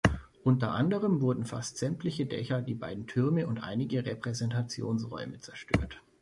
[0.43, 6.01] Unter anderem wurden fast sämtliche Dächer, die beiden Türme und einige Repräsentationsräume zerstört.